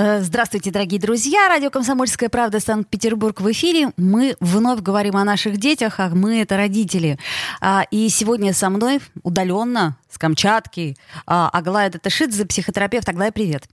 [0.00, 1.48] Э, здравствуйте, дорогие друзья.
[1.48, 3.90] Радио «Комсомольская правда» Санкт-Петербург в эфире.
[3.96, 7.18] Мы вновь говорим о наших детях, а мы— это родители.
[7.60, 13.08] А, и сегодня со мной удаленно, с Камчатки, а, Аглая Даташидзе, психотерапевт.
[13.08, 13.64] Аглая, привет.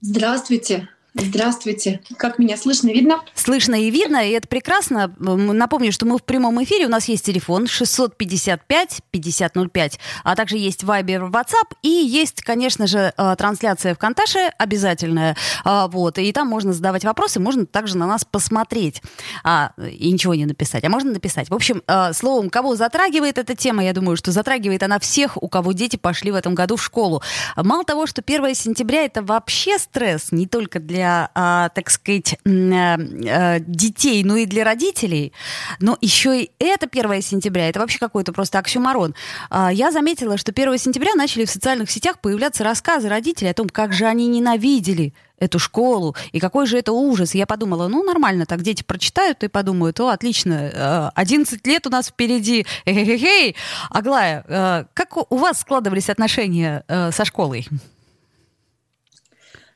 [0.00, 0.88] Здравствуйте.
[1.20, 2.00] Здравствуйте.
[2.16, 3.20] Как меня слышно, видно?
[3.34, 5.12] Слышно и видно, и это прекрасно.
[5.18, 6.86] Напомню, что мы в прямом эфире.
[6.86, 13.34] У нас есть телефон 655-5005, а также есть Viber, WhatsApp и есть, конечно же, э,
[13.36, 15.36] трансляция в Конташе обязательная.
[15.64, 19.02] А, вот, и там можно задавать вопросы, можно также на нас посмотреть
[19.42, 20.84] а, и ничего не написать.
[20.84, 21.50] А можно написать.
[21.50, 25.48] В общем, э, словом, кого затрагивает эта тема, я думаю, что затрагивает она всех, у
[25.48, 27.22] кого дети пошли в этом году в школу.
[27.56, 32.48] Мало того, что 1 сентября это вообще стресс, не только для а, так сказать, э,
[32.48, 35.32] э, детей, ну и для родителей,
[35.80, 39.14] но еще и это 1 сентября, это вообще какой-то просто оксюмарон.
[39.50, 43.68] А, я заметила, что 1 сентября начали в социальных сетях появляться рассказы родителей о том,
[43.68, 47.34] как же они ненавидели эту школу, и какой же это ужас.
[47.34, 51.90] Я подумала, ну, нормально, так дети прочитают и подумают, о, отлично, 11 э, лет у
[51.90, 52.66] нас впереди.
[52.84, 53.54] Хе-хе-хе.
[53.90, 57.68] Аглая, как у вас складывались отношения со школой?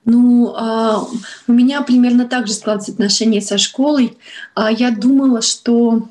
[0.05, 1.07] Ну, а,
[1.47, 4.17] у меня примерно так же складываются отношения со школой.
[4.55, 6.09] А, я думала, что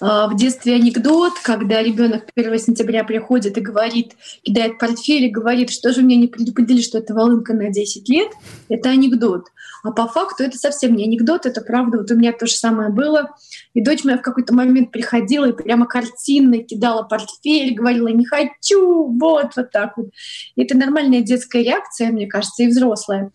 [0.00, 5.70] а, в детстве анекдот, когда ребенок 1 сентября приходит и говорит, кидает портфель и говорит,
[5.70, 8.30] что же меня не предупредили, что это волынка на 10 лет,
[8.68, 9.46] это анекдот.
[9.82, 11.98] А по факту это совсем не анекдот, это правда.
[11.98, 13.30] Вот у меня то же самое было.
[13.74, 19.06] И дочь моя в какой-то момент приходила и прямо картинно кидала портфель, говорила «не хочу»,
[19.18, 20.10] вот, вот так вот.
[20.56, 23.30] И это нормальная детская реакция, мне кажется, и взрослая.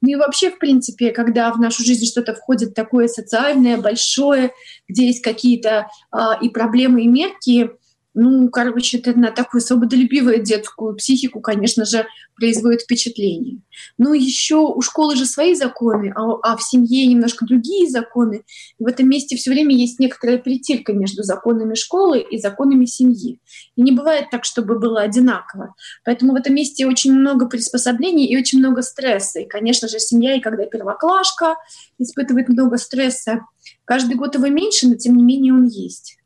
[0.00, 4.52] Ну и вообще, в принципе, когда в нашу жизнь что-то входит такое социальное, большое,
[4.88, 7.70] где есть какие-то а, и проблемы, и мерки,
[8.12, 13.60] ну, короче, это на такую свободолюбивую детскую психику, конечно же, производит впечатление.
[13.98, 18.42] Но еще у школы же свои законы, а, а в семье немножко другие законы.
[18.80, 23.38] В этом месте все время есть некоторая притирка между законами школы и законами семьи.
[23.76, 25.74] И не бывает так, чтобы было одинаково.
[26.04, 29.40] Поэтому в этом месте очень много приспособлений и очень много стресса.
[29.40, 31.56] И, конечно же, семья, и когда первоклашка
[31.98, 33.42] испытывает много стресса,
[33.84, 36.19] каждый год его меньше, но тем не менее он есть.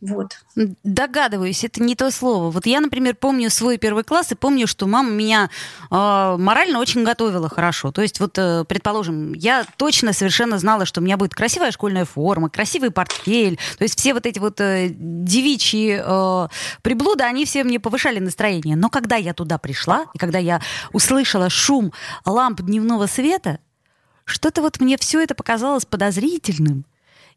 [0.00, 0.38] Вот.
[0.84, 2.50] Догадываюсь, это не то слово.
[2.50, 5.50] Вот я, например, помню свой первый класс и помню, что мама меня
[5.90, 7.90] э, морально очень готовила хорошо.
[7.90, 12.04] То есть, вот, э, предположим, я точно совершенно знала, что у меня будет красивая школьная
[12.04, 13.58] форма, красивый портфель.
[13.76, 16.48] То есть все вот эти вот э, девичьи э,
[16.82, 18.76] приблуды, они все мне повышали настроение.
[18.76, 20.60] Но когда я туда пришла, и когда я
[20.92, 21.92] услышала шум
[22.24, 23.58] ламп дневного света,
[24.24, 26.84] что-то вот мне все это показалось подозрительным.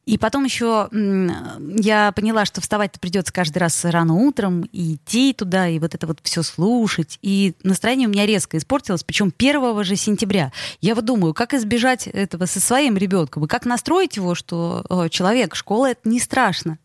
[0.05, 5.67] И потом еще я поняла, что вставать-то придется каждый раз рано утром, и идти туда,
[5.67, 7.19] и вот это вот все слушать.
[7.21, 10.51] И настроение у меня резко испортилось, причем 1 же сентября.
[10.81, 15.55] Я вот думаю, как избежать этого со своим ребенком, и как настроить его, что человек,
[15.55, 16.77] школа это не страшно.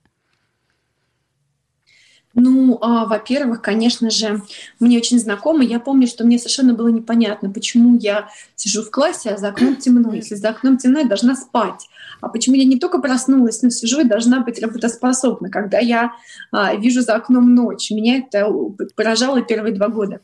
[2.39, 4.43] Ну, а, во-первых, конечно же,
[4.79, 5.65] мне очень знакомо.
[5.65, 9.77] Я помню, что мне совершенно было непонятно, почему я сижу в классе, а за окном
[9.81, 10.13] темно.
[10.13, 11.89] Если за окном темно, я должна спать.
[12.21, 16.13] А почему я не только проснулась, но сижу и должна быть работоспособна, когда я
[16.53, 17.91] а, вижу за окном ночь.
[17.91, 18.53] Меня это
[18.95, 20.21] поражало первые два года.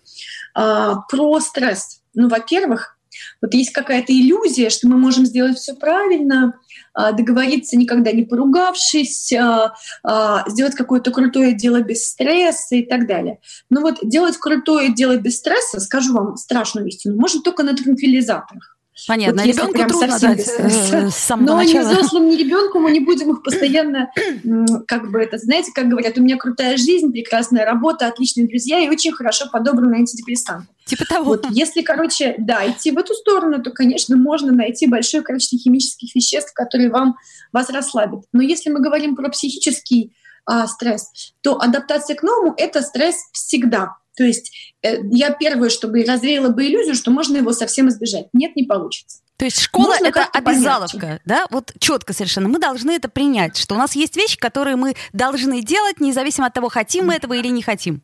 [0.55, 2.03] А, про стресс.
[2.15, 2.99] Ну, во-первых,
[3.41, 6.55] вот есть какая-то иллюзия, что мы можем сделать все правильно,
[6.95, 13.07] а, договориться никогда не поругавшись, а, а, сделать какое-то крутое дело без стресса и так
[13.07, 13.39] далее.
[13.71, 18.77] Но вот делать крутое дело без стресса, скажу вам страшную истину, можно только на транквилизаторах.
[19.09, 21.83] Понятно, вот ребенку прям трудно совсем дать э, с самого Но начала.
[21.83, 24.11] ни взрослым, ни ребенку мы не будем их постоянно,
[24.87, 28.89] как бы это, знаете, как говорят, у меня крутая жизнь, прекрасная работа, отличные друзья и
[28.89, 30.69] очень хорошо подобранные антидепрессанты.
[30.85, 31.25] Типа того.
[31.25, 36.15] Вот, если, короче, да, идти в эту сторону, то, конечно, можно найти большое количество химических
[36.15, 37.17] веществ, которые вам,
[37.53, 38.25] вас расслабят.
[38.33, 40.13] Но если мы говорим про психический
[40.45, 43.97] а, стресс, то адаптация к новому— это стресс всегда.
[44.17, 48.27] То есть э, я первое, чтобы развеяла бы иллюзию, что можно его совсем избежать.
[48.33, 49.19] Нет, не получится.
[49.37, 51.23] То есть школа Можно это обязаловка, помягче.
[51.25, 51.47] да?
[51.51, 52.49] Вот четко совершенно.
[52.49, 56.55] Мы должны это принять, что у нас есть вещи, которые мы должны делать, независимо от
[56.55, 58.03] того, хотим мы этого или не хотим.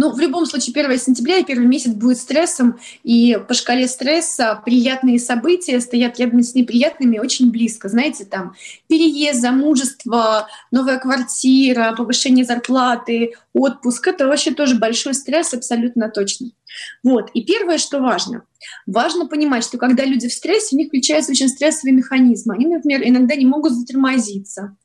[0.00, 4.62] Ну, в любом случае, 1 сентября и первый месяц будет стрессом, и по шкале стресса
[4.64, 7.90] приятные события стоят рядом с неприятными очень близко.
[7.90, 8.54] Знаете, там
[8.88, 14.08] переезд, замужество, новая квартира, повышение зарплаты, отпуск.
[14.08, 16.48] Это вообще тоже большой стресс, абсолютно точно.
[17.02, 17.30] Вот.
[17.34, 18.44] И первое, что важно.
[18.86, 22.54] Важно понимать, что когда люди в стрессе, у них включаются очень стрессовые механизмы.
[22.54, 24.76] Они, например, иногда не могут затормозиться,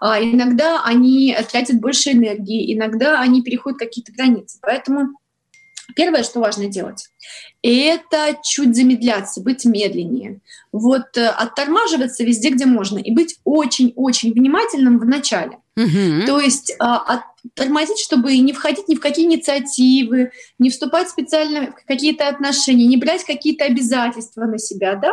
[0.00, 4.58] а иногда они тратят больше энергии, иногда они переходят какие-то границы.
[4.62, 5.10] Поэтому
[5.94, 7.08] первое, что важно делать,
[7.62, 10.40] это чуть замедляться, быть медленнее.
[10.72, 15.58] Вот э, оттормаживаться везде, где можно, и быть очень-очень внимательным в начале.
[15.76, 16.26] Угу.
[16.26, 17.22] То есть а,
[17.54, 22.96] тормозить, чтобы не входить ни в какие инициативы, не вступать специально в какие-то отношения, не
[22.96, 25.12] брать какие-то обязательства на себя, да,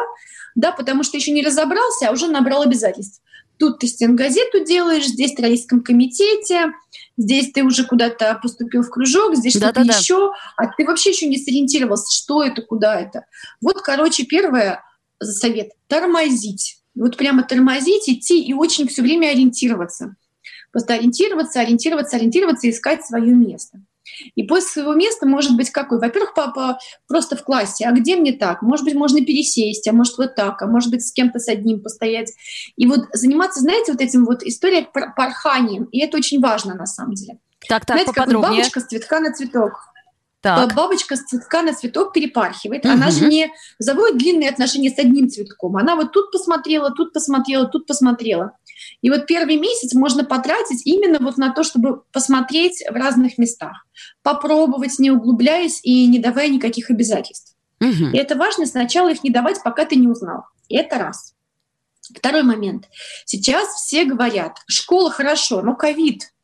[0.55, 3.21] да, потому что еще не разобрался, а уже набрал обязательств.
[3.57, 6.73] Тут ты стенгазету делаешь, здесь в родительском комитете,
[7.17, 11.27] здесь ты уже куда-то поступил в кружок, здесь что-то да, еще, а ты вообще еще
[11.27, 13.25] не сориентировался, что это, куда это.
[13.61, 14.83] Вот, короче, первое
[15.21, 16.79] совет— тормозить.
[16.95, 20.15] Вот прямо тормозить, идти и очень все время ориентироваться.
[20.71, 23.79] Просто ориентироваться, ориентироваться, ориентироваться искать свое место.
[24.35, 25.99] И после своего места может быть какой?
[25.99, 27.85] Во-первых, папа просто в классе.
[27.85, 28.61] А где мне так?
[28.61, 31.81] Может быть, можно пересесть, а может вот так, а может быть с кем-то с одним
[31.81, 32.33] постоять.
[32.75, 35.85] И вот заниматься, знаете, вот этим вот историей порханием.
[35.85, 37.39] И это очень важно на самом деле.
[37.67, 39.94] Так, так, знаете, как вот бабочка с цветка на цветок.
[40.45, 40.75] Так.
[40.75, 42.85] Бабочка с цветка на цветок перепархивает.
[42.85, 42.93] Угу.
[42.93, 45.75] Она же не заводит длинные отношения с одним цветком.
[45.75, 48.51] Она вот тут посмотрела, тут посмотрела, тут посмотрела.
[49.01, 53.87] И вот первый месяц можно потратить именно вот на то, чтобы посмотреть в разных местах,
[54.21, 57.55] попробовать, не углубляясь и не давая никаких обязательств.
[57.81, 58.11] Угу.
[58.13, 60.43] И это важно сначала их не давать, пока ты не узнал.
[60.67, 61.33] И это раз.
[62.15, 62.85] Второй момент.
[63.25, 66.34] Сейчас все говорят, школа хорошо, но ковид.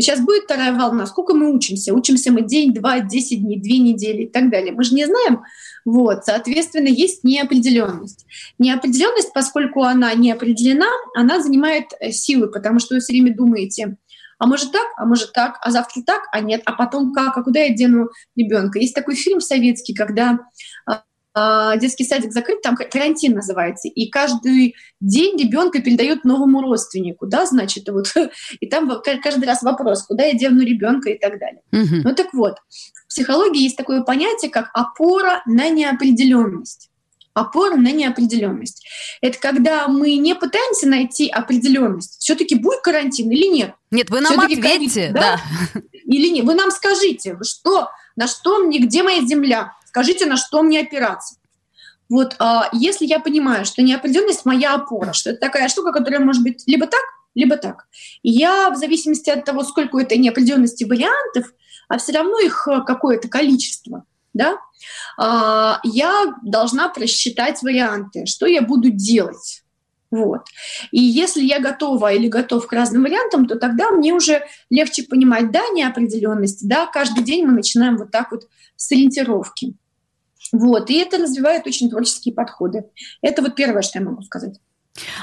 [0.00, 1.94] Сейчас будет вторая волна, сколько мы учимся?
[1.94, 4.72] Учимся мы день, два, десять дней, две недели и так далее.
[4.72, 5.42] Мы же не знаем,
[5.84, 8.26] вот, соответственно, есть неопределенность.
[8.58, 13.96] Неопределенность, поскольку она не определена, она занимает э, силы, потому что вы все время думаете,
[14.38, 17.42] а может так, а может так, а завтра так, а нет, а потом как, а
[17.42, 18.78] куда я дену ребенка.
[18.78, 20.38] Есть такой фильм советский, когда
[20.86, 21.02] а,
[21.80, 27.88] детский садик закрыт, там карантин называется, и каждый день ребенка передают новому родственнику, да, значит,
[27.88, 28.12] вот,
[28.60, 28.90] и там
[29.22, 31.62] каждый раз вопрос, куда я дену ребенка и так далее.
[31.72, 32.02] Угу.
[32.04, 32.56] Ну так вот,
[33.06, 36.90] в психологии есть такое понятие, как опора на неопределенность.
[37.32, 38.84] Опора на неопределенность.
[39.20, 42.18] Это когда мы не пытаемся найти определенность.
[42.18, 43.74] Все-таки будет карантин или нет?
[43.92, 45.40] Нет, вы нам ответьте, ковид, да?
[45.74, 45.80] да?
[46.04, 46.44] Или нет?
[46.44, 49.74] Вы нам скажите, что, на что мне, где моя земля?
[49.90, 51.34] Скажите, на что мне опираться?
[52.08, 56.44] Вот а, если я понимаю, что неопределенность моя опора, что это такая штука, которая может
[56.44, 57.02] быть либо так,
[57.34, 57.88] либо так.
[58.22, 61.52] Я в зависимости от того, сколько этой неопределенности вариантов,
[61.88, 64.58] а все равно их э, какое-то количество, да,
[65.18, 69.64] а, я должна просчитать варианты, что я буду делать.
[70.12, 70.42] Вот.
[70.92, 75.50] И если я готова или готов к разным вариантам, то тогда мне уже легче понимать,
[75.50, 79.74] да, неопределенность, да, каждый день мы начинаем вот так вот с ориентировки.
[80.52, 80.90] Вот.
[80.90, 82.84] И это развивает очень творческие подходы.
[83.22, 84.58] Это вот первое, что я могу сказать.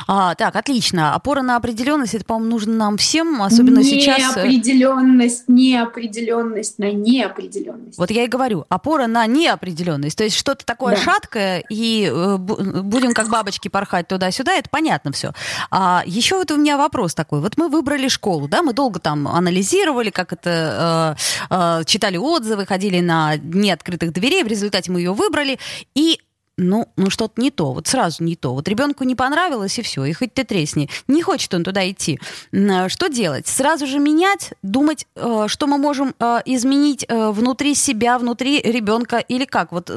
[0.07, 1.13] А, так, отлично.
[1.13, 4.37] Опора на определенность, это, по-моему, нужно нам всем, особенно сейчас.
[4.37, 7.97] Э, неопределенность, неопределенность на неопределенность.
[7.97, 10.17] Вот я и говорю, опора на неопределенность.
[10.17, 11.01] То есть что-то такое да.
[11.01, 15.33] шаткое, и э, будем как бабочки порхать туда-сюда, это понятно все.
[15.69, 17.41] А еще вот у меня вопрос такой.
[17.41, 21.17] Вот мы выбрали школу, да, мы долго там анализировали, как это,
[21.49, 25.59] э, э, читали отзывы, ходили на дни открытых дверей, в результате мы ее выбрали,
[25.93, 26.19] и
[26.57, 28.53] ну, ну что-то не то, вот сразу не то.
[28.53, 30.89] Вот ребенку не понравилось, и все, и хоть ты тресни.
[31.07, 32.19] Не хочет он туда идти.
[32.51, 33.47] Э, что делать?
[33.47, 39.45] Сразу же менять, думать, э, что мы можем э, изменить внутри себя, внутри ребенка или
[39.45, 39.71] как?
[39.71, 39.91] Вот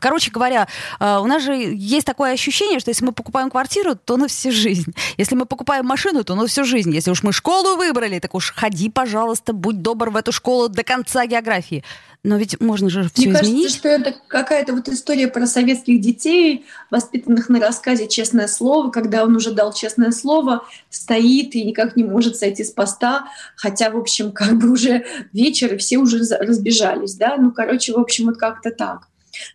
[0.00, 0.68] Короче говоря,
[1.00, 4.94] у нас же есть такое ощущение, что если мы покупаем квартиру, то на всю жизнь.
[5.16, 6.94] Если мы покупаем машину, то на всю жизнь.
[6.94, 10.84] Если уж мы школу выбрали, так уж ходи, пожалуйста, будь добр в эту школу до
[10.84, 11.82] конца географии.
[12.22, 13.62] Но ведь можно же все Мне изменить.
[13.62, 19.22] кажется, что это какая-то вот история про советских детей, воспитанных на рассказе «Честное слово», когда
[19.22, 23.96] он уже дал честное слово, стоит и никак не может сойти с поста, хотя, в
[23.96, 28.38] общем, как бы уже вечер, и все уже разбежались, да, ну, короче, в общем, вот
[28.38, 29.08] как-то так.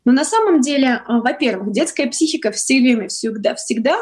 [0.06, 3.98] Но на самом деле, а, во-первых, детская психика все время, всегда, всегда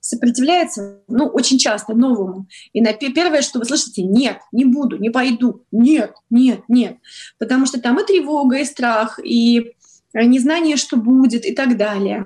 [0.00, 2.46] сопротивляется, ну, очень часто новому.
[2.72, 6.96] И на первое, что вы слышите, нет, не буду, не пойду, нет, нет, нет.
[7.38, 9.72] Потому что там и тревога, и страх, и
[10.14, 12.24] незнание, что будет, и так далее.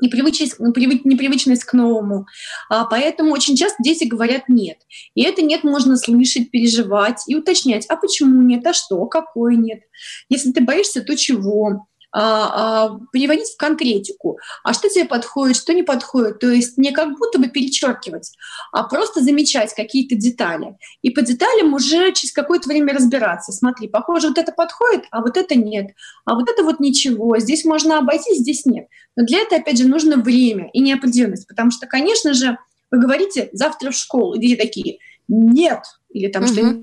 [0.00, 2.26] непривычность, непривычность к новому.
[2.68, 4.78] А поэтому очень часто дети говорят «нет».
[5.14, 9.80] И это «нет» можно слышать, переживать и уточнять, а почему нет, а что, какой нет.
[10.28, 11.86] Если ты боишься, то чего?
[12.12, 14.38] А, а, переводить в конкретику.
[14.62, 16.40] А что тебе подходит, что не подходит.
[16.40, 18.32] То есть не как будто бы перечеркивать,
[18.70, 20.76] а просто замечать какие-то детали.
[21.00, 23.52] И по деталям уже через какое-то время разбираться.
[23.52, 25.92] Смотри, похоже, вот это подходит, а вот это нет.
[26.26, 27.38] А вот это вот ничего.
[27.38, 28.88] Здесь можно обойти, здесь нет.
[29.16, 31.48] Но для этого, опять же, нужно время и неопределенность.
[31.48, 32.58] Потому что, конечно же,
[32.90, 36.52] вы говорите завтра в школу, дети такие «нет», или там угу.
[36.52, 36.82] что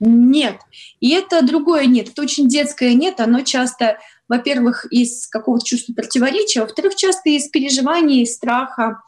[0.00, 0.56] нет.
[1.00, 2.08] И это другое нет.
[2.10, 3.20] Это очень детское нет.
[3.20, 3.98] Оно часто
[4.28, 9.00] во-первых, из какого-то чувства противоречия, во-вторых, часто из переживаний, из страха,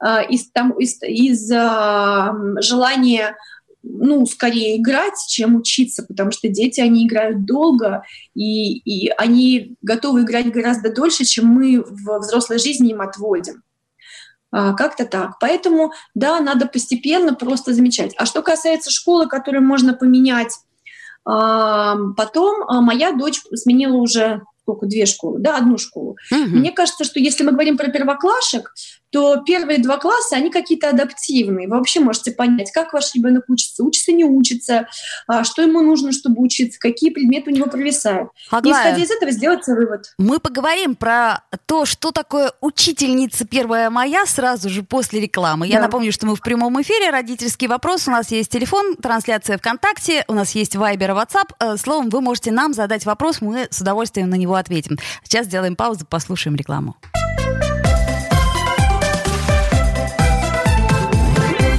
[0.00, 3.36] а, из, там, из, из а, желания
[3.82, 8.02] ну, скорее играть, чем учиться, потому что дети, они играют долго,
[8.34, 13.62] и, и они готовы играть гораздо дольше, чем мы в взрослой жизни им отводим.
[14.50, 15.38] А, как-то так.
[15.40, 18.14] Поэтому, да, надо постепенно просто замечать.
[18.16, 20.58] А что касается школы, которую можно поменять
[21.24, 26.16] потом, моя дочь сменила уже сколько, две школы, да, одну школу.
[26.30, 26.58] Угу.
[26.58, 28.72] Мне кажется, что если мы говорим про первоклашек,
[29.10, 31.68] то первые два класса, они какие-то адаптивные.
[31.68, 34.88] Вы вообще можете понять, как ваш ребенок учится, учится, не учится,
[35.26, 38.30] а, что ему нужно, чтобы учиться, какие предметы у него провисают.
[38.50, 40.12] Аглая, И исходя из этого сделать вывод.
[40.18, 45.66] Мы поговорим про то, что такое учительница первая моя сразу же после рекламы.
[45.66, 45.82] Я да.
[45.82, 50.34] напомню, что мы в прямом эфире, родительский вопрос, у нас есть телефон, трансляция ВКонтакте, у
[50.34, 51.54] нас есть Вайбер WhatsApp.
[51.60, 54.98] Э, словом, вы можете нам задать вопрос, мы с удовольствием на него ответим.
[55.24, 56.96] Сейчас сделаем паузу, послушаем рекламу.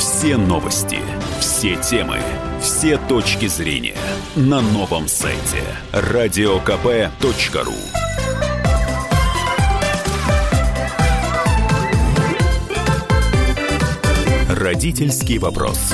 [0.00, 0.98] все новости,
[1.40, 2.20] все темы,
[2.58, 3.98] все точки зрения
[4.34, 7.74] на новом сайте радиокп.ру.
[14.48, 15.92] Родительский вопрос.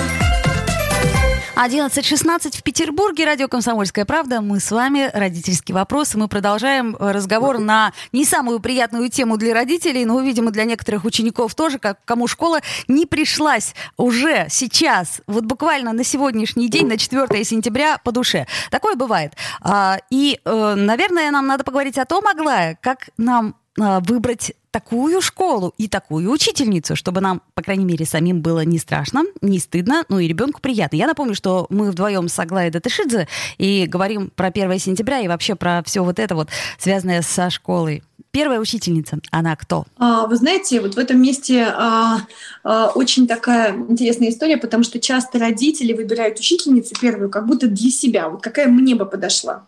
[1.57, 4.43] 11.16 в Петербурге, радио «Комсомольская правда».
[4.43, 6.15] Мы с вами, родительский вопрос.
[6.15, 11.55] Мы продолжаем разговор на не самую приятную тему для родителей, но, видимо, для некоторых учеников
[11.55, 17.43] тоже, как кому школа не пришлась уже сейчас, вот буквально на сегодняшний день, на 4
[17.43, 18.47] сентября по душе.
[18.71, 19.33] Такое бывает.
[19.63, 25.23] А, и, э, наверное, нам надо поговорить о том, Аглая, как нам а, выбрать такую
[25.23, 30.05] школу и такую учительницу, чтобы нам, по крайней мере, самим было не страшно, не стыдно,
[30.11, 30.97] ну и ребенку приятно.
[30.97, 35.55] Я напомню, что мы вдвоем с Аглаей Датышидзе и говорим про 1 сентября и вообще
[35.55, 38.03] про все вот это вот, связанное со школой.
[38.37, 39.87] Первая учительница, она кто?
[39.97, 42.19] А, вы знаете, вот в этом месте а,
[42.65, 47.91] а, очень такая интересная история, потому что часто родители выбирают учительницу первую как будто для
[47.91, 48.29] себя.
[48.29, 49.67] Вот какая мне бы подошла.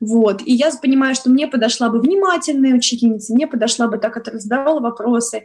[0.00, 0.40] Вот.
[0.46, 4.80] И я понимаю, что мне подошла бы внимательная учительница, мне подошла бы та, которая задавала
[4.80, 5.44] вопросы,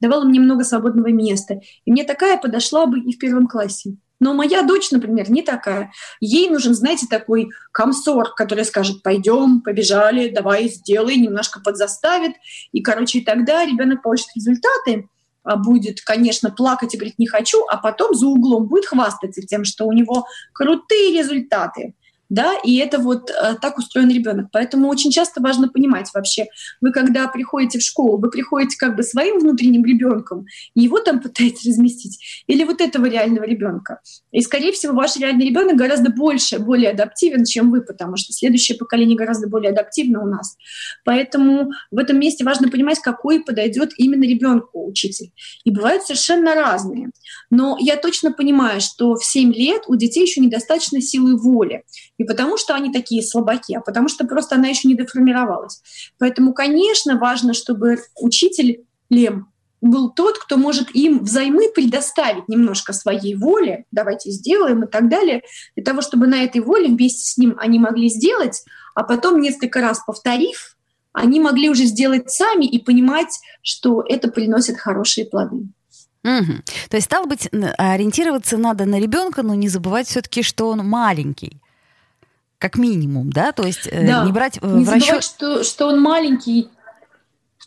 [0.00, 1.60] давала мне много свободного места.
[1.84, 3.98] И мне такая подошла бы и в первом классе.
[4.20, 5.92] Но моя дочь, например, не такая.
[6.20, 12.32] Ей нужен, знаете, такой комсор, который скажет, пойдем, побежали, давай, сделай, немножко подзаставит.
[12.72, 15.08] И, короче, и тогда ребенок получит результаты,
[15.44, 19.64] а будет, конечно, плакать и говорить «не хочу», а потом за углом будет хвастаться тем,
[19.64, 21.94] что у него крутые результаты
[22.28, 24.48] да, и это вот э, так устроен ребенок.
[24.52, 26.46] Поэтому очень часто важно понимать вообще,
[26.80, 31.66] вы когда приходите в школу, вы приходите как бы своим внутренним ребенком, его там пытаетесь
[31.66, 34.00] разместить, или вот этого реального ребенка.
[34.30, 38.76] И, скорее всего, ваш реальный ребенок гораздо больше, более адаптивен, чем вы, потому что следующее
[38.76, 40.56] поколение гораздо более адаптивно у нас.
[41.04, 45.32] Поэтому в этом месте важно понимать, какой подойдет именно ребенку учитель.
[45.64, 47.10] И бывают совершенно разные.
[47.50, 51.84] Но я точно понимаю, что в 7 лет у детей еще недостаточно силы воли.
[52.18, 55.80] Не потому, что они такие слабаки, а потому что просто она еще не деформировалась.
[56.18, 59.48] Поэтому, конечно, важно, чтобы учитель Лем
[59.80, 65.42] был тот, кто может им взаймы предоставить немножко своей воли, давайте сделаем и так далее,
[65.76, 68.64] для того, чтобы на этой воле вместе с ним они могли сделать,
[68.96, 70.76] а потом несколько раз повторив,
[71.12, 75.68] они могли уже сделать сами и понимать, что это приносит хорошие плоды.
[76.24, 76.52] Угу.
[76.90, 81.60] То есть, стало быть, ориентироваться надо на ребенка, но не забывать все-таки, что он маленький
[82.58, 84.24] как минимум, да, то есть э, да.
[84.24, 85.22] не брать не в расчет...
[85.22, 86.68] что, что он маленький.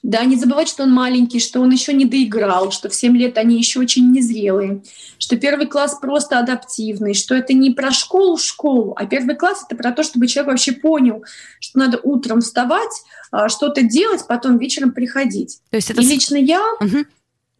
[0.03, 3.37] Да, не забывать, что он маленький, что он еще не доиграл, что в 7 лет
[3.37, 4.81] они еще очень незрелые,
[5.19, 9.91] что первый класс просто адаптивный, что это не про школу-школу, а первый класс— это про
[9.91, 11.23] то, чтобы человек вообще понял,
[11.59, 15.59] что надо утром вставать, а, что-то делать, потом вечером приходить.
[15.69, 16.01] То есть это...
[16.01, 16.61] И лично я...
[16.79, 17.05] Угу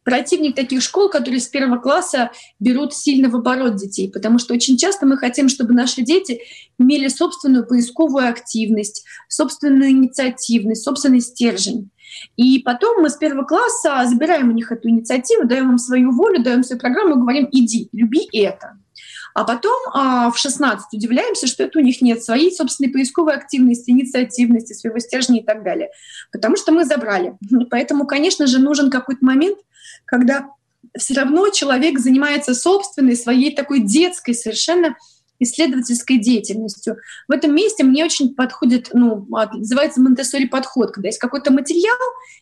[0.04, 4.78] противник таких школ, которые с первого класса берут сильно в оборот детей, потому что очень
[4.78, 6.42] часто мы хотим, чтобы наши дети
[6.80, 11.90] имели собственную поисковую активность, собственную инициативность, собственный стержень.
[12.36, 16.44] И потом мы с первого класса забираем у них эту инициативу, даем им свою волю,
[16.44, 18.78] даем свою программу и говорим «иди, люби это».
[19.34, 23.92] А потом а, в 16 удивляемся, что это у них нет своей собственной поисковой активности,
[23.92, 25.90] инициативности, своего стержня и так далее.
[26.34, 27.38] Потому что мы забрали.
[27.70, 29.58] Поэтому, конечно же, нужен какой-то момент,
[30.12, 30.50] когда
[30.98, 34.98] все равно человек занимается собственной, своей такой детской совершенно
[35.40, 36.98] исследовательской деятельностью.
[37.28, 41.98] В этом месте мне очень подходит, ну, называется монтессори подход, когда есть какой-то материал,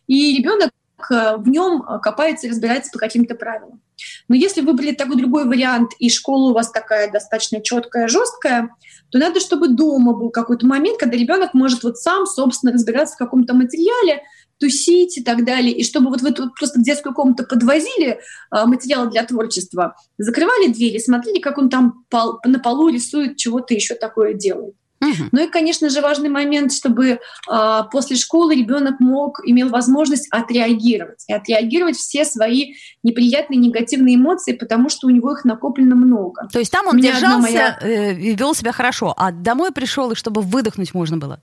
[0.08, 0.70] и ребенок
[1.10, 3.80] э, в нем копается и разбирается по каким-то правилам.
[4.28, 8.74] Но если выбрали такой другой вариант, и школа у вас такая достаточно четкая, жесткая,
[9.10, 13.18] то надо, чтобы дома был какой-то момент, когда ребенок может вот сам, собственно, разбираться в
[13.18, 14.24] каком-то материале,
[14.60, 15.72] тусить и так далее.
[15.72, 20.68] И чтобы вот вы тут просто в детскую комнату подвозили а, материалы для творчества, закрывали
[20.72, 24.74] двери, смотрели, как он там пол, на полу рисует, чего-то еще такое делает.
[25.02, 25.28] Угу.
[25.32, 31.24] Ну и, конечно же, важный момент, чтобы а, после школы ребенок мог, имел возможность отреагировать.
[31.26, 36.48] И отреагировать все свои неприятные, негативные эмоции, потому что у него их накоплено много.
[36.52, 37.78] То есть там он держался моя...
[37.80, 41.40] э, и вел себя хорошо, а домой пришел, и чтобы выдохнуть можно было?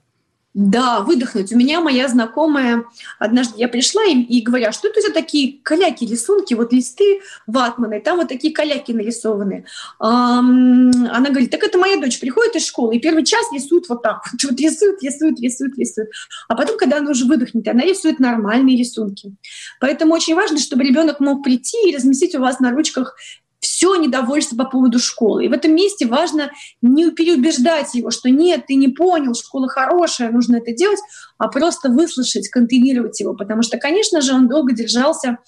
[0.60, 1.52] Да, выдохнуть.
[1.52, 2.84] У меня моя знакомая,
[3.20, 7.20] однажды я пришла и, и говорю, а что это за такие каляки, рисунки, вот листы
[7.46, 9.66] ватманы, там вот такие каляки нарисованы.
[10.00, 14.24] Она говорит, так это моя дочь приходит из школы, и первый час рисует вот так,
[14.32, 16.10] вот, вот рисует, рисует, рисует, рисует.
[16.48, 19.36] А потом, когда она уже выдохнет, она рисует нормальные рисунки.
[19.78, 23.14] Поэтому очень важно, чтобы ребенок мог прийти и разместить у вас на ручках
[23.60, 25.44] все недовольство по поводу школы.
[25.44, 26.50] И в этом месте важно
[26.80, 31.00] не переубеждать его, что нет, ты не понял, школа хорошая, нужно это делать,
[31.38, 35.38] а просто выслушать, контейнировать его, потому что, конечно же, он долго держался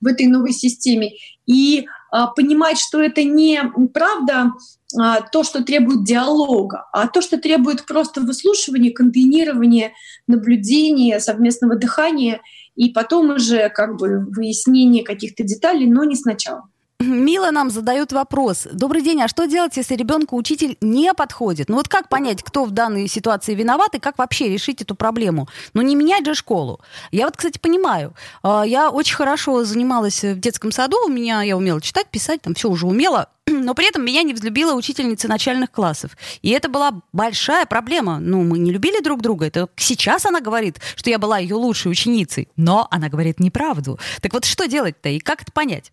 [0.00, 1.12] в этой новой системе.
[1.46, 3.60] И а, понимать, что это не
[3.92, 4.52] правда
[4.96, 9.92] а, то, что требует диалога, а то, что требует просто выслушивания, контейнирования,
[10.26, 12.40] наблюдения, совместного дыхания
[12.76, 16.68] и потом уже как бы выяснения каких-то деталей, но не сначала.
[17.00, 18.66] Мила нам задает вопрос.
[18.72, 21.68] Добрый день, а что делать, если ребенку учитель не подходит?
[21.68, 25.48] Ну вот как понять, кто в данной ситуации виноват и как вообще решить эту проблему?
[25.74, 26.80] Ну не менять же школу.
[27.12, 28.14] Я вот, кстати, понимаю.
[28.42, 30.96] А, я очень хорошо занималась в детском саду.
[31.06, 33.28] У меня я умела читать, писать, там все уже умела.
[33.46, 36.16] Но при этом меня не взлюбила учительница начальных классов.
[36.42, 38.18] И это была большая проблема.
[38.18, 39.46] Ну, мы не любили друг друга.
[39.46, 42.48] Это сейчас она говорит, что я была ее лучшей ученицей.
[42.56, 44.00] Но она говорит неправду.
[44.20, 45.92] Так вот, что делать-то и как это понять?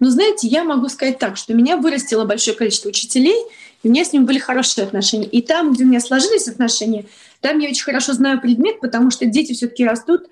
[0.00, 3.36] Но знаете, я могу сказать так, что меня вырастило большое количество учителей,
[3.82, 5.26] и у меня с ними были хорошие отношения.
[5.26, 7.06] И там, где у меня сложились отношения,
[7.40, 10.26] там я очень хорошо знаю предмет, потому что дети все-таки растут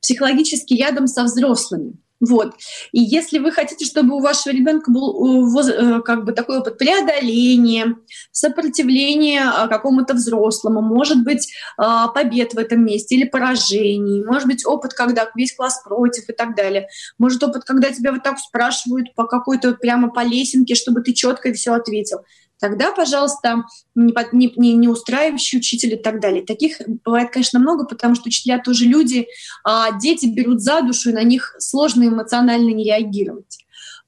[0.00, 1.94] психологически рядом со взрослыми.
[2.20, 2.54] Вот.
[2.92, 6.76] И если вы хотите, чтобы у вашего ребенка был э, э, как бы такой опыт
[6.76, 7.96] преодоления,
[8.32, 14.94] сопротивления а, какому-то взрослому, может быть, побед в этом месте или поражений, может быть, опыт,
[14.94, 19.24] когда весь класс против и так далее, может, опыт, когда тебя вот так спрашивают по
[19.24, 22.18] какой-то прямо по лесенке, чтобы ты четко все ответил
[22.58, 26.44] тогда, пожалуйста, не, не, не устраивающий учитель и так далее.
[26.44, 29.26] Таких бывает, конечно, много, потому что учителя тоже люди,
[29.64, 33.58] а дети берут за душу, и на них сложно эмоционально не реагировать.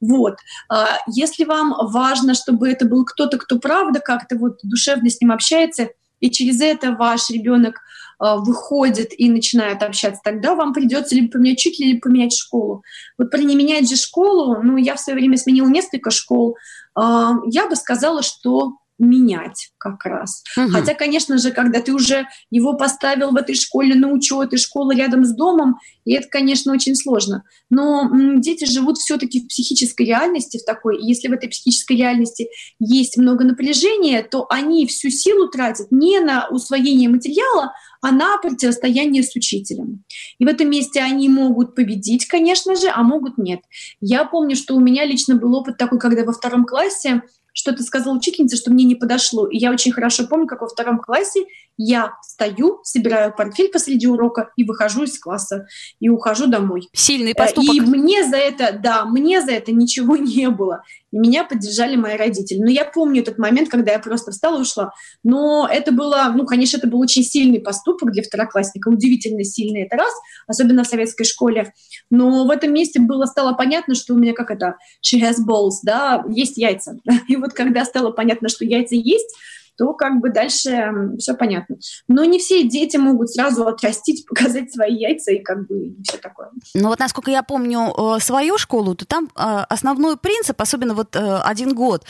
[0.00, 0.36] Вот.
[0.68, 5.30] А если вам важно, чтобы это был кто-то, кто правда как-то вот душевно с ним
[5.30, 7.80] общается, и через это ваш ребенок
[8.20, 12.82] выходит и начинает общаться, тогда вам придется либо поменять учителя, либо поменять школу.
[13.18, 16.56] Вот не менять же школу, ну, я в свое время сменила несколько школ,
[16.94, 20.44] а, я бы сказала, что менять как раз.
[20.56, 20.68] Угу.
[20.70, 24.94] Хотя, конечно же, когда ты уже его поставил в этой школе на учет, и школа
[24.94, 27.42] рядом с домом, и это, конечно, очень сложно.
[27.70, 30.98] Но дети живут все-таки в психической реальности, в такой.
[30.98, 36.20] И если в этой психической реальности есть много напряжения, то они всю силу тратят не
[36.20, 40.04] на усвоение материала, а на противостояние с учителем.
[40.38, 43.60] И в этом месте они могут победить, конечно же, а могут нет.
[44.00, 48.16] Я помню, что у меня лично был опыт такой, когда во втором классе что-то сказала
[48.16, 49.46] учительница, что мне не подошло.
[49.46, 51.44] И я очень хорошо помню, как во втором классе
[51.82, 55.66] я встаю, собираю портфель посреди урока и выхожу из класса
[55.98, 56.90] и ухожу домой.
[56.92, 57.74] Сильный поступок.
[57.74, 60.82] И мне за это, да, мне за это ничего не было.
[61.10, 62.58] И меня поддержали мои родители.
[62.58, 64.92] Но я помню этот момент, когда я просто встала и ушла.
[65.24, 69.96] Но это было, ну, конечно, это был очень сильный поступок для второклассника, удивительно сильный это
[69.96, 70.12] раз,
[70.46, 71.72] особенно в советской школе.
[72.10, 75.78] Но в этом месте было стало понятно, что у меня как это, she has balls,
[75.82, 76.98] да, есть яйца.
[77.28, 79.34] И вот когда стало понятно, что яйца есть,
[79.80, 81.76] то как бы дальше все понятно.
[82.06, 86.50] Но не все дети могут сразу отрастить, показать свои яйца и как бы все такое.
[86.74, 91.16] Ну вот насколько я помню э, свою школу, то там э, основной принцип, особенно вот
[91.16, 92.04] э, один год,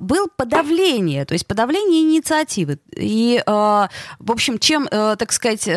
[0.00, 2.78] был подавление, то есть подавление инициативы.
[2.96, 5.68] И, в общем, чем, так сказать,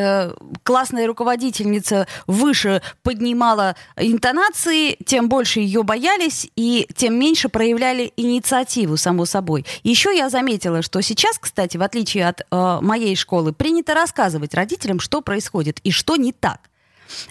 [0.63, 9.26] классная руководительница выше поднимала интонации, тем больше ее боялись и тем меньше проявляли инициативу, само
[9.26, 9.65] собой.
[9.84, 14.53] Еще я заметила, что сейчас сейчас, кстати, в отличие от э, моей школы, принято рассказывать
[14.53, 16.59] родителям, что происходит и что не так.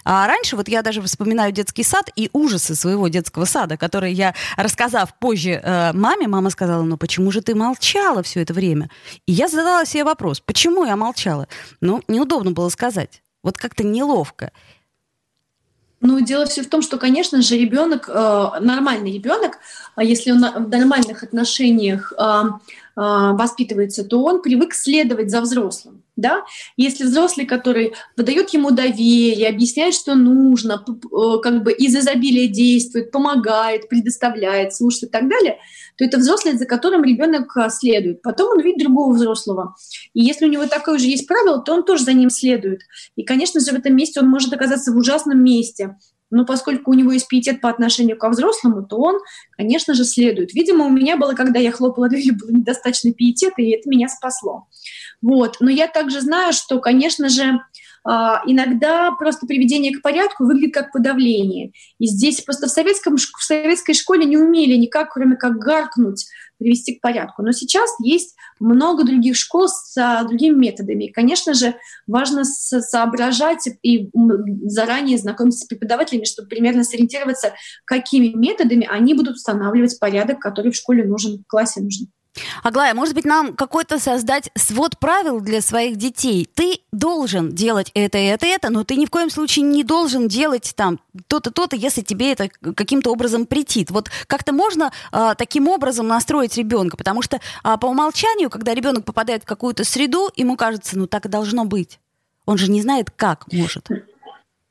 [0.04, 4.34] А раньше вот я даже вспоминаю детский сад и ужасы своего детского сада, которые я,
[4.56, 8.90] рассказав позже э, маме, мама сказала, ну почему же ты молчала все это время?
[9.26, 11.46] И я задала себе вопрос, почему я молчала?
[11.80, 13.22] Ну, неудобно было сказать.
[13.42, 14.50] Вот как-то неловко.
[16.00, 19.58] Ну, дело все в том, что, конечно же, ребенок, э, нормальный ребенок,
[19.94, 22.42] а если он в нормальных отношениях э,
[22.96, 26.02] воспитывается, то он привык следовать за взрослым.
[26.16, 26.44] Да?
[26.78, 33.10] Если взрослый, который выдает ему доверие, объясняет, что нужно, э, как бы из изобилия действует,
[33.10, 35.58] помогает, предоставляет, слушает и так далее,
[35.96, 38.22] то это взрослый, за которым ребенок а, следует.
[38.22, 39.76] Потом он видит другого взрослого.
[40.14, 42.80] И если у него такое же есть правило, то он тоже за ним следует.
[43.16, 45.96] И, конечно же, в этом месте он может оказаться в ужасном месте,
[46.30, 49.20] но поскольку у него есть пиетет по отношению ко взрослому, то он,
[49.52, 50.52] конечно же, следует.
[50.52, 54.66] Видимо, у меня было, когда я хлопала дверью, было недостаточно пиетета, и это меня спасло.
[55.22, 55.56] Вот.
[55.60, 57.60] Но я также знаю, что, конечно же,
[58.08, 61.72] а, иногда просто приведение к порядку выглядит как подавление.
[61.98, 66.26] И здесь просто в, советском, в советской школе не умели никак, кроме как гаркнуть,
[66.58, 67.42] привести к порядку.
[67.42, 71.04] Но сейчас есть много других школ с а, другими методами.
[71.04, 71.74] И, конечно же,
[72.06, 74.10] важно соображать и
[74.64, 80.76] заранее знакомиться с преподавателями, чтобы примерно сориентироваться, какими методами они будут устанавливать порядок, который в
[80.76, 82.08] школе нужен, в классе нужен.
[82.62, 86.48] Аглая, может быть, нам какой-то создать свод правил для своих детей?
[86.54, 90.72] Ты должен делать это, это, это, но ты ни в коем случае не должен делать
[90.76, 93.90] там то-то, то-то, если тебе это каким-то образом претит.
[93.90, 99.04] Вот как-то можно а, таким образом настроить ребенка, потому что а, по умолчанию, когда ребенок
[99.04, 101.98] попадает в какую-то среду, ему кажется, ну так и должно быть.
[102.44, 103.88] Он же не знает, как может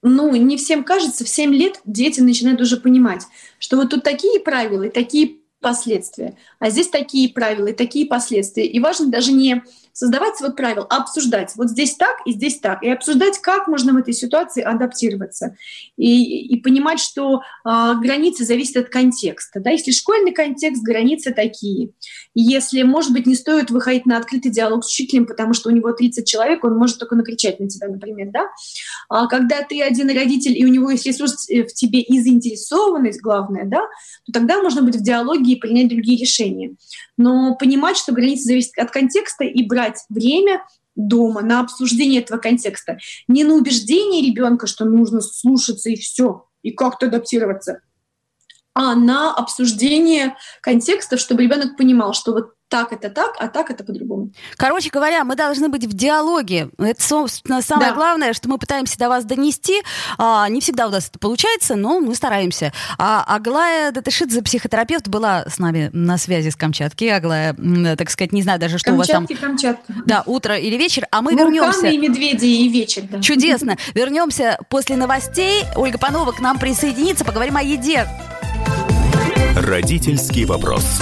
[0.08, 3.23] ну, не всем кажется, в 7 лет дети начинают уже понимать,
[3.58, 6.38] что вот тут такие правила и такие последствия.
[6.60, 8.67] А здесь такие правила и такие последствия.
[8.67, 9.63] И важно даже не
[9.95, 11.54] создавать свод правил, а обсуждать.
[11.56, 12.84] Вот здесь так и здесь так.
[12.84, 15.56] И обсуждать, как можно в этой ситуации адаптироваться.
[15.97, 19.62] И, и понимать, что э, границы зависят от контекста.
[19.62, 19.71] Да?
[19.71, 21.91] Если школьный контекст, границы такие.
[22.36, 25.93] Если, может быть, не стоит выходить на открытый диалог с учителем, потому что у него
[25.93, 28.32] 30 человек, он может только накричать на тебя, например.
[28.32, 28.49] Да?
[29.08, 33.21] А когда ты один родитель, и у него есть ресурс э, в тебе и заинтересованность,
[33.21, 33.82] главное, да,
[34.25, 36.75] то тогда можно быть в диалоге принять другие решения.
[37.17, 40.65] Но понимать, что границы зависят от контекста и брать время
[40.95, 42.97] дома на обсуждение этого контекста.
[43.27, 47.81] Не на убеждение ребенка, что нужно слушаться и все, и как-то адаптироваться,
[48.73, 53.84] а на обсуждение контекстов, чтобы ребенок понимал, что вот так это так, а так это
[53.84, 54.32] по-другому.
[54.58, 56.69] Короче говоря, мы должны быть в диалоге.
[56.80, 57.95] Это, собственно, самое да.
[57.95, 59.82] главное, что мы пытаемся до вас донести.
[60.17, 62.73] А, не всегда у нас это получается, но мы стараемся.
[62.97, 67.06] А Аглая Датышидзе, психотерапевт, была с нами на связи с Камчатки.
[67.06, 67.56] Аглая,
[67.97, 69.49] так сказать, не знаю даже, что Камчатки, у вас там...
[69.49, 69.93] Камчатка.
[70.06, 71.06] Да, утро или вечер.
[71.12, 71.88] А мы Вулканы вернемся...
[71.88, 73.04] и медведи, и вечер.
[73.04, 73.21] Да.
[73.21, 73.78] Чудесно.
[73.93, 75.63] Вернемся после новостей.
[75.75, 77.25] Ольга Панова к нам присоединится.
[77.25, 78.08] Поговорим о еде.
[79.56, 81.01] Родительский вопрос.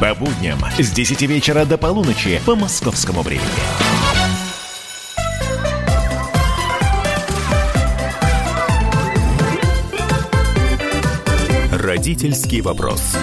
[0.00, 3.48] По будням с 10 вечера до полуночи по московскому времени.
[11.72, 13.16] Родительский вопрос.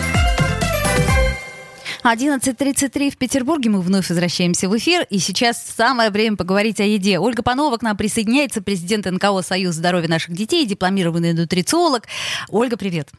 [2.03, 3.69] 11.33 в Петербурге.
[3.69, 5.07] Мы вновь возвращаемся в эфир.
[5.09, 7.19] И сейчас самое время поговорить о еде.
[7.19, 12.03] Ольга Панова к нам присоединяется, президент НКО «Союз здоровья наших детей», дипломированный нутрициолог.
[12.49, 13.11] Ольга, привет.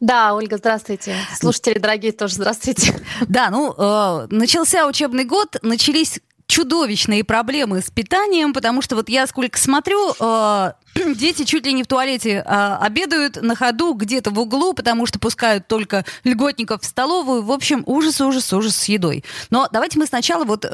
[0.00, 1.16] Да, Ольга, здравствуйте.
[1.38, 2.94] Слушатели дорогие тоже здравствуйте.
[3.28, 6.20] Да, ну, э, начался учебный год, начались
[6.52, 10.72] чудовищные проблемы с питанием, потому что вот я сколько смотрю, э,
[11.14, 15.18] дети чуть ли не в туалете э, обедают на ходу где-то в углу, потому что
[15.18, 17.42] пускают только льготников в столовую.
[17.42, 19.24] В общем, ужас, ужас, ужас с едой.
[19.48, 20.68] Но давайте мы сначала вот э,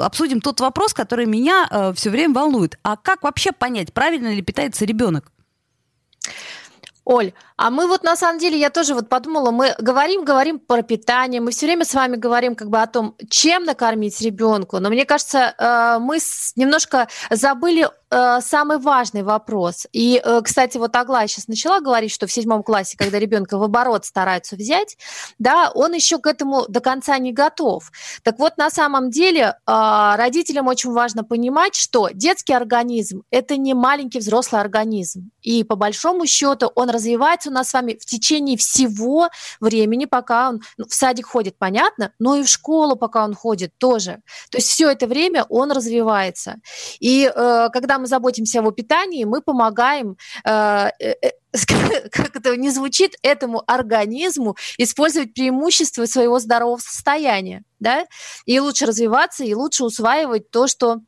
[0.00, 2.78] обсудим тот вопрос, который меня э, все время волнует.
[2.82, 5.30] А как вообще понять, правильно ли питается ребенок?
[7.04, 10.82] Оль, а мы вот на самом деле, я тоже вот подумала, мы говорим, говорим про
[10.82, 14.88] питание, мы все время с вами говорим как бы о том, чем накормить ребенку, но
[14.88, 16.18] мне кажется, э, мы
[16.56, 19.86] немножко забыли э, самый важный вопрос.
[19.92, 23.62] И, э, кстати, вот Аглая сейчас начала говорить, что в седьмом классе, когда ребенка в
[23.62, 24.96] оборот стараются взять,
[25.38, 27.92] да, он еще к этому до конца не готов.
[28.24, 34.18] Так вот, на самом деле, родителям очень важно понимать, что детский организм– это не маленький
[34.18, 35.30] взрослый организм.
[35.42, 39.28] И по большому счету он развивается нас с вами в течение всего
[39.60, 43.72] времени, пока он ну, в садик ходит, понятно, но и в школу, пока он ходит,
[43.78, 44.20] тоже.
[44.50, 46.56] То есть все это время он развивается.
[47.00, 51.30] И э, когда мы заботимся о его питании, мы помогаем э, э, э
[52.10, 58.06] как это не звучит, этому организму использовать преимущества своего здорового состояния, да,
[58.46, 61.00] и лучше развиваться, и лучше усваивать то, что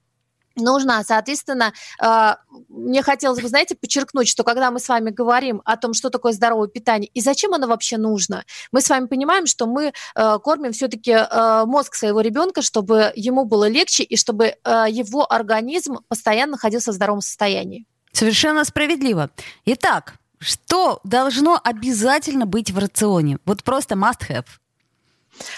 [0.56, 1.02] нужно.
[1.04, 2.38] Соответственно, а,
[2.68, 6.32] мне хотелось бы, знаете, подчеркнуть, что когда мы с вами говорим о том, что такое
[6.32, 10.72] здоровое питание и зачем оно вообще нужно, мы с вами понимаем, что мы а, кормим
[10.72, 16.92] все-таки а, мозг своего ребенка, чтобы ему было легче и чтобы его организм постоянно находился
[16.92, 17.86] в здоровом состоянии.
[18.12, 19.30] Совершенно справедливо.
[19.64, 23.38] Итак, что должно обязательно быть в рационе?
[23.44, 24.46] Вот просто must have.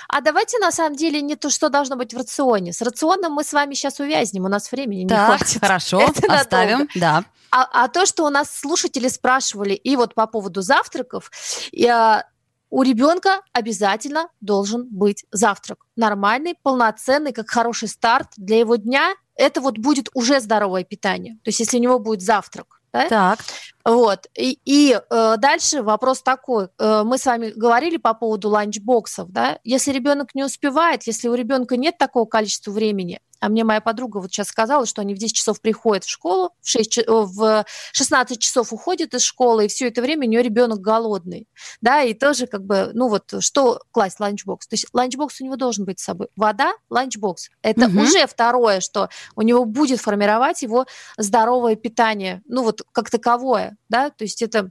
[0.08, 2.72] А давайте на самом деле не то, что должно быть в рационе.
[2.72, 5.60] С рационом мы с вами сейчас увязнем, у нас времени так, не хватит.
[5.60, 6.92] Хорошо, Это оставим, надолго.
[6.94, 7.24] да.
[7.50, 11.30] А, а то, что у нас слушатели спрашивали, и вот по поводу завтраков,
[11.72, 12.26] я,
[12.70, 15.78] у ребенка обязательно должен быть завтрак.
[15.96, 19.14] Нормальный, полноценный, как хороший старт для его дня.
[19.36, 21.34] Это вот будет уже здоровое питание.
[21.44, 22.80] То есть если у него будет завтрак.
[22.92, 23.08] Да?
[23.08, 23.38] Так.
[23.86, 24.26] Вот.
[24.36, 26.68] И, и э, дальше вопрос такой.
[26.76, 29.30] Э, мы с вами говорили по поводу ланчбоксов.
[29.30, 29.60] Да?
[29.62, 34.18] Если ребенок не успевает, если у ребенка нет такого количества времени, а мне моя подруга
[34.18, 38.38] вот сейчас сказала, что они в 10 часов приходят в школу, в, 6, в 16
[38.38, 41.46] часов уходят из школы, и все это время у нее ребенок голодный.
[41.80, 44.66] Да, и тоже как бы, ну вот, что класть ланчбокс?
[44.66, 46.28] То есть ланчбокс у него должен быть с собой.
[46.36, 47.50] Вода, ланчбокс.
[47.62, 48.00] Это угу.
[48.00, 54.10] уже второе, что у него будет формировать его здоровое питание, ну вот как таковое, да,
[54.10, 54.70] то есть это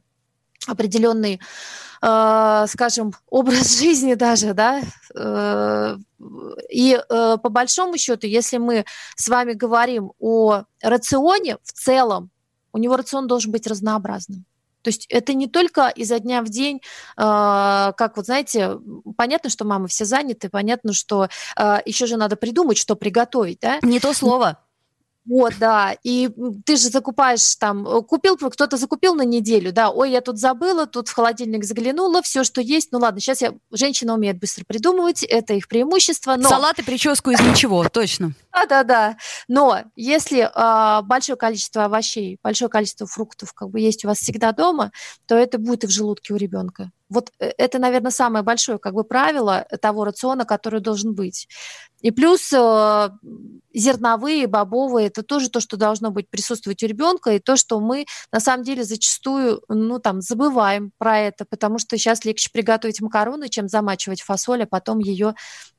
[0.67, 1.39] определенный,
[2.01, 4.81] э, скажем, образ жизни даже, да,
[5.15, 5.97] э,
[6.69, 12.29] и э, по большому счету, если мы с вами говорим о рационе в целом,
[12.73, 14.45] у него рацион должен быть разнообразным.
[14.81, 16.81] То есть это не только изо дня в день, э,
[17.17, 18.77] как вот знаете,
[19.17, 23.79] понятно, что мамы все заняты, понятно, что э, еще же надо придумать, что приготовить, да?
[23.81, 24.59] Не то слово.
[25.25, 25.95] Вот, да.
[26.03, 26.29] И
[26.65, 30.85] ты же закупаешь там, э, купил, кто-то закупил на неделю, да, ой, я тут забыла,
[30.85, 35.23] тут в холодильник заглянула, все, что есть, ну ладно, сейчас я, женщина умеет быстро придумывать,
[35.23, 36.47] это их преимущество, но...
[36.47, 38.33] Салат и прическу из ничего, точно.
[38.55, 39.17] Да-да-да.
[39.49, 44.53] Но если э, большое количество овощей, большое количество фруктов как бы есть у вас всегда
[44.53, 44.91] дома,
[45.25, 46.91] то это будет и в желудке у ребенка.
[47.09, 51.49] Вот э, это, наверное, самое большое как бы правило того рациона, который должен быть.
[52.01, 53.09] И плюс э,
[53.73, 58.05] зерновые, бобовые, это тоже то, что должно быть присутствовать у ребенка, и то, что мы
[58.31, 63.49] на самом деле зачастую, ну там, забываем про это, потому что сейчас легче приготовить макароны,
[63.49, 65.35] чем замачивать фасоль, а потом ее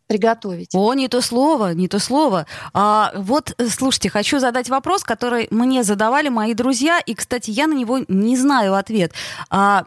[0.07, 0.71] приготовить.
[0.75, 2.47] О, не то слово, не то слово.
[2.73, 7.67] А, вот, э, слушайте, хочу задать вопрос, который мне задавали мои друзья, и, кстати, я
[7.67, 9.13] на него не знаю ответ.
[9.51, 9.87] А,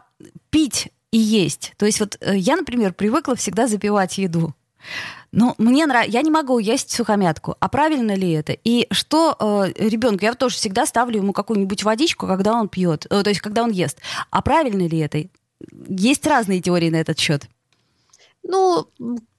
[0.50, 1.74] пить и есть.
[1.76, 4.54] То есть вот э, я, например, привыкла всегда запивать еду.
[5.32, 7.56] Но мне нравится, я не могу есть сухомятку.
[7.60, 8.52] А правильно ли это?
[8.52, 13.22] И что э, ребенку, я тоже всегда ставлю ему какую-нибудь водичку, когда он пьет, э,
[13.22, 13.98] то есть когда он ест.
[14.30, 15.24] А правильно ли это?
[15.88, 17.48] Есть разные теории на этот счет.
[18.42, 18.88] Ну,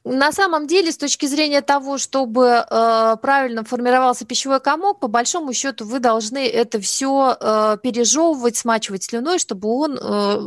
[0.03, 5.53] на самом деле, с точки зрения того, чтобы э, правильно формировался пищевой комок, по большому
[5.53, 10.39] счету вы должны это все э, пережевывать, смачивать слюной, чтобы он э,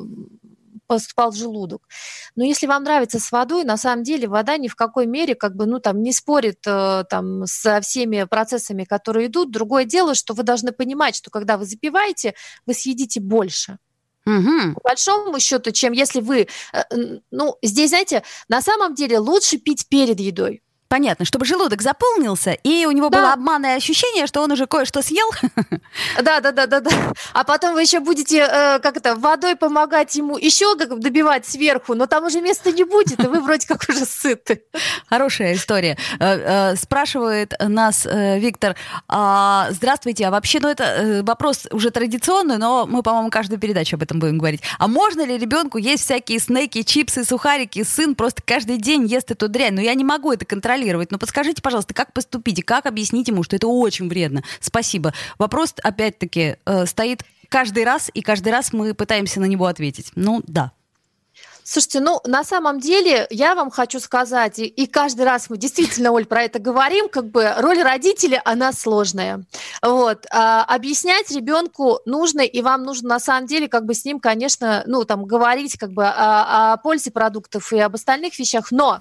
[0.88, 1.82] поступал в желудок.
[2.34, 5.54] Но если вам нравится с водой, на самом деле вода ни в какой мере как
[5.54, 9.52] бы, ну, там, не спорит э, там, со всеми процессами, которые идут.
[9.52, 12.34] Другое дело, что вы должны понимать, что когда вы запиваете,
[12.66, 13.78] вы съедите больше.
[14.26, 14.74] Угу.
[14.74, 16.48] По большому счету, чем если вы...
[16.72, 16.82] Э,
[17.30, 20.62] ну, здесь, знаете, на самом деле лучше пить перед едой.
[20.94, 23.18] Понятно, чтобы желудок заполнился, и у него да.
[23.18, 25.28] было обманное ощущение, что он уже кое-что съел.
[26.22, 26.90] Да, да, да, да, да.
[27.32, 31.94] А потом вы еще будете, э, как это, водой помогать ему еще как добивать сверху,
[31.94, 34.62] но там уже места не будет, и вы вроде как уже сыты.
[35.08, 35.96] Хорошая история.
[36.18, 38.76] Э, э, спрашивает нас э, Виктор,
[39.08, 44.02] а, здравствуйте, а вообще, ну это вопрос уже традиционный, но мы, по-моему, каждую передачу об
[44.02, 44.62] этом будем говорить.
[44.78, 47.82] А можно ли ребенку есть всякие снеки, чипсы, сухарики?
[47.82, 51.10] Сын просто каждый день ест эту дрянь, но я не могу это контролировать контролировать.
[51.10, 54.42] Но подскажите, пожалуйста, как поступить и как объяснить ему, что это очень вредно?
[54.60, 55.12] Спасибо.
[55.38, 60.12] Вопрос, опять-таки, э, стоит каждый раз, и каждый раз мы пытаемся на него ответить.
[60.14, 60.72] Ну, да.
[61.66, 66.12] Слушайте, ну, на самом деле, я вам хочу сказать, и, и каждый раз мы действительно,
[66.12, 69.44] Оль, про это говорим, как бы роль родителя, она сложная.
[69.80, 70.26] Вот.
[70.30, 74.82] А, объяснять ребенку нужно, и вам нужно на самом деле как бы с ним, конечно,
[74.86, 79.00] ну, там, говорить как бы о, о пользе продуктов и об остальных вещах, но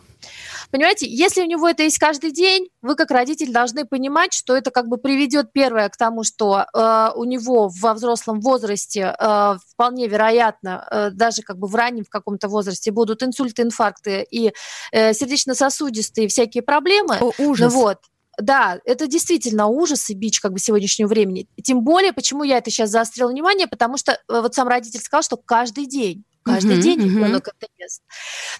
[0.73, 4.71] Понимаете, если у него это есть каждый день, вы как родитель должны понимать, что это
[4.71, 10.07] как бы приведет первое к тому, что э, у него во взрослом возрасте э, вполне
[10.07, 14.51] вероятно, э, даже как бы в раннем в каком-то возрасте будут инсульты, инфаркты и
[14.91, 17.19] э, сердечно-сосудистые всякие проблемы.
[17.21, 17.71] О, ужас.
[17.71, 17.99] Вот.
[18.39, 21.47] Да, это действительно ужас и бич как бы сегодняшнего времени.
[21.63, 25.21] Тем более, почему я это сейчас заострила внимание, потому что э, вот сам родитель сказал,
[25.21, 27.53] что каждый день каждый uh-huh, день ребенок uh-huh.
[27.57, 28.01] это ест.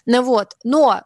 [0.06, 1.02] Ну вот, но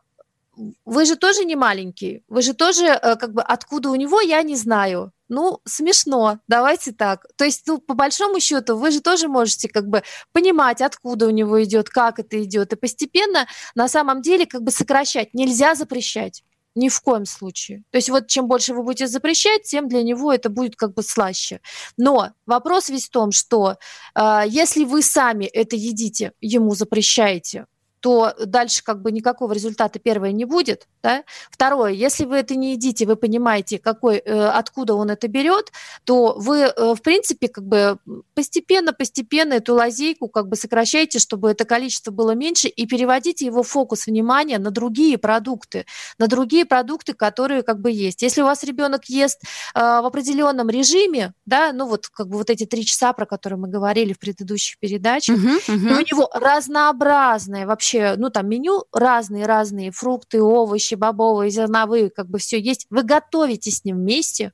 [0.85, 4.41] вы же тоже не маленький, вы же тоже, э, как бы, откуда у него, я
[4.41, 5.11] не знаю.
[5.29, 7.25] Ну, смешно, давайте так.
[7.35, 11.31] То есть, ну, по большому счету, вы же тоже можете, как бы, понимать, откуда у
[11.31, 15.33] него идет, как это идет, и постепенно, на самом деле, как бы, сокращать.
[15.33, 16.43] Нельзя запрещать.
[16.75, 17.83] Ни в коем случае.
[17.89, 21.01] То есть вот чем больше вы будете запрещать, тем для него это будет как бы
[21.01, 21.59] слаще.
[21.97, 23.77] Но вопрос весь в том, что
[24.13, 27.65] э, если вы сами это едите, ему запрещаете,
[27.99, 30.87] то дальше как бы никакого результата первое не будет.
[31.01, 31.23] Да?
[31.49, 35.71] Второе, если вы это не едите, вы понимаете, какой, э, откуда он это берет,
[36.03, 37.97] то вы, э, в принципе, как бы
[38.33, 44.07] постепенно-постепенно эту лазейку как бы сокращаете, чтобы это количество было меньше, и переводите его фокус
[44.07, 45.85] внимания на другие продукты,
[46.19, 48.21] на другие продукты, которые как бы есть.
[48.21, 49.41] Если у вас ребенок ест
[49.73, 53.59] э, в определенном режиме, да, ну вот как бы вот эти три часа, про которые
[53.59, 55.97] мы говорили в предыдущих передачах, uh-huh, uh-huh.
[55.97, 62.37] у него разнообразное вообще вообще, ну, там меню разные-разные, фрукты, овощи, бобовые, зерновые, как бы
[62.37, 62.85] все есть.
[62.89, 64.51] Вы готовите с ним вместе,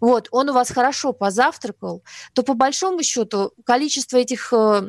[0.00, 2.02] вот, он у вас хорошо позавтракал,
[2.34, 4.82] то по большому счету количество этих э,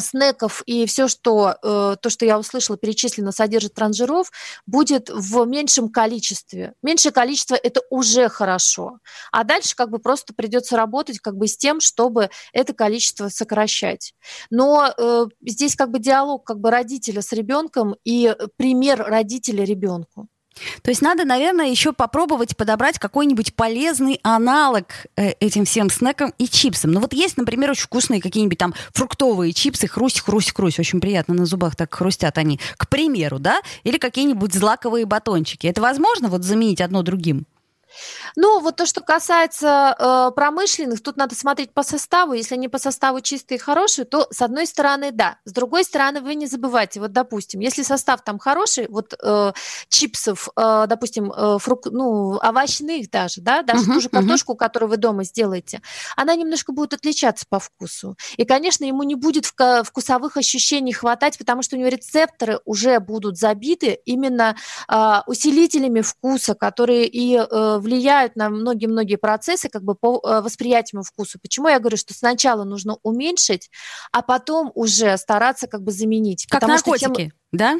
[0.00, 4.30] снеков и все, что э, то, что я услышала, перечислено, содержит транжиров,
[4.66, 6.74] будет в меньшем количестве.
[6.82, 8.98] Меньшее количество это уже хорошо.
[9.30, 14.14] А дальше как бы просто придется работать как бы с тем, чтобы это количество сокращать.
[14.50, 20.28] Но э, здесь как бы диалог как бы родителя с ребенком и пример родителя ребенку.
[20.82, 24.86] То есть надо, наверное, еще попробовать подобрать какой-нибудь полезный аналог
[25.16, 26.92] э, этим всем снекам и чипсам.
[26.92, 31.34] Ну вот есть, например, очень вкусные какие-нибудь там фруктовые чипсы, хрусть, хрусть, хрусть, очень приятно
[31.34, 33.60] на зубах так хрустят они, к примеру, да?
[33.84, 35.66] Или какие-нибудь злаковые батончики.
[35.66, 37.46] Это возможно вот заменить одно другим?
[38.36, 42.32] Ну, вот то, что касается э, промышленных, тут надо смотреть по составу.
[42.32, 45.38] Если они по составу чистые и хорошие, то с одной стороны, да.
[45.44, 49.52] С другой стороны, вы не забывайте, вот, допустим, если состав там хороший, вот э,
[49.88, 54.58] чипсов, э, допустим, э, фрук, ну, овощных даже, да, даже uh-huh, ту же картошку, uh-huh.
[54.58, 55.82] которую вы дома сделаете,
[56.16, 58.16] она немножко будет отличаться по вкусу.
[58.36, 63.38] И, конечно, ему не будет вкусовых ощущений хватать, потому что у него рецепторы уже будут
[63.38, 64.56] забиты именно
[64.88, 71.02] э, усилителями вкуса, которые и э, влияют на многие-многие процессы как бы по э, восприятию
[71.02, 71.38] вкуса.
[71.42, 73.70] Почему я говорю, что сначала нужно уменьшить,
[74.12, 76.46] а потом уже стараться как бы заменить.
[76.48, 77.32] Как наркотики, что тем...
[77.52, 77.76] да?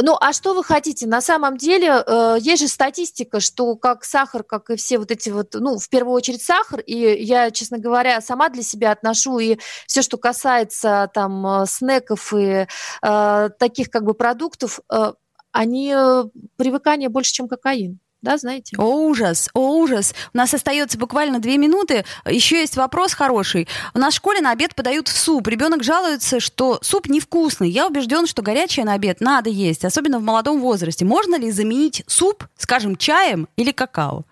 [0.00, 1.06] Ну, а что вы хотите?
[1.06, 5.30] На самом деле, э, есть же статистика, что как сахар, как и все вот эти
[5.30, 9.58] вот, ну, в первую очередь сахар, и я, честно говоря, сама для себя отношу и
[9.86, 12.66] все, что касается там э, снеков и
[13.02, 15.12] э, таких как бы продуктов, э,
[15.52, 16.24] они э,
[16.56, 18.74] привыкание больше, чем кокаин да, знаете?
[18.78, 20.14] О, ужас, о, ужас.
[20.32, 22.04] У нас остается буквально две минуты.
[22.26, 23.68] Еще есть вопрос хороший.
[23.92, 25.46] У нас в школе на обед подают суп.
[25.46, 27.70] Ребенок жалуется, что суп невкусный.
[27.70, 31.04] Я убежден, что горячее на обед надо есть, особенно в молодом возрасте.
[31.04, 34.24] Можно ли заменить суп, скажем, чаем или какао?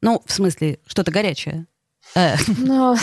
[0.00, 1.66] Ну, в смысле, что-то горячее.
[2.18, 2.36] Э.
[2.58, 2.96] Ну,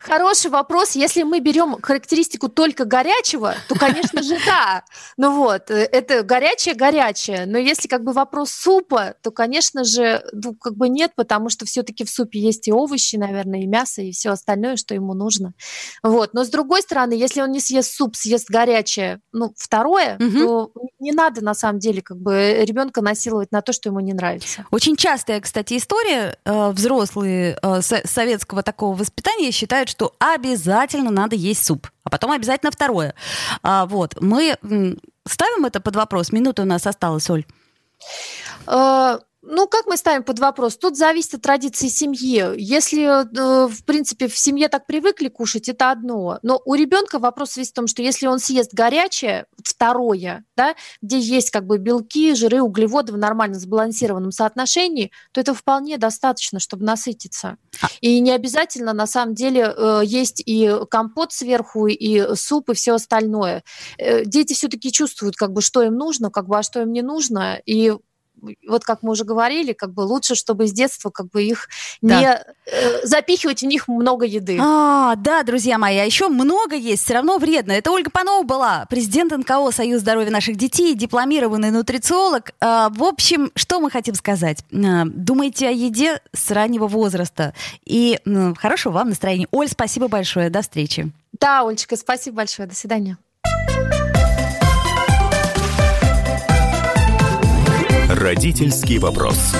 [0.00, 0.92] хороший вопрос.
[0.92, 4.84] Если мы берем характеристику только горячего, то, конечно же, да.
[5.16, 7.46] Ну вот, э, это горячее-горячее.
[7.46, 11.64] Но если как бы вопрос супа, то, конечно же, ну, как бы нет, потому что
[11.64, 15.54] все-таки в супе есть и овощи, наверное, и мясо, и все остальное, что ему нужно.
[16.02, 16.34] Вот.
[16.34, 20.38] Но с другой стороны, если он не съест суп, съест горячее, ну, второе, угу.
[20.38, 24.12] то не надо на самом деле как бы ребенка насиловать на то, что ему не
[24.12, 24.66] нравится.
[24.70, 26.36] Очень частая, кстати, история.
[26.44, 27.58] Э, взрослые
[28.04, 33.14] советского такого воспитания считают, что обязательно надо есть суп, а потом обязательно второе.
[33.62, 34.56] А, вот, мы
[35.26, 36.32] ставим это под вопрос.
[36.32, 37.44] Минута у нас осталась, Оль.
[39.44, 40.76] Ну, как мы ставим под вопрос?
[40.76, 42.44] Тут зависит от традиции семьи.
[42.56, 46.38] Если, э, в принципе, в семье так привыкли кушать, это одно.
[46.42, 51.18] Но у ребенка вопрос весь в том, что если он съест горячее, второе, да, где
[51.18, 56.84] есть как бы белки, жиры, углеводы в нормально сбалансированном соотношении, то это вполне достаточно, чтобы
[56.84, 57.56] насытиться.
[57.80, 62.74] А и не обязательно, на самом деле, э, есть и компот сверху, и суп, и
[62.74, 63.64] все остальное.
[63.98, 67.02] Э, дети все-таки чувствуют, как бы, что им нужно, как бы, а что им не
[67.02, 67.92] нужно, и
[68.66, 71.68] вот как мы уже говорили, как бы лучше, чтобы с детства как бы их
[72.00, 72.20] да.
[72.20, 74.58] не э, запихивать в них много еды.
[74.60, 77.72] А, да, друзья мои, а еще много есть, все равно вредно.
[77.72, 82.52] Это Ольга Панова была, президент НКО Союз здоровья наших детей, дипломированный нутрициолог.
[82.60, 84.64] А, в общем, что мы хотим сказать?
[84.72, 87.54] А, думайте о еде с раннего возраста.
[87.84, 89.48] И ну, хорошего вам настроения.
[89.50, 91.10] Оль, спасибо большое, до встречи.
[91.40, 93.16] Да, Олечка, спасибо большое, до свидания.
[98.14, 99.54] Родительский вопрос.